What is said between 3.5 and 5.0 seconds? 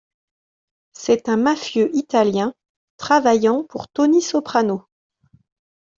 pour Tony Soprano.